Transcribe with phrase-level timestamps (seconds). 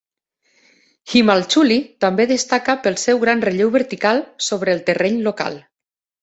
[1.11, 5.63] Himalchuli també destaca pel seu gran relleu vertical sobre el terreny local.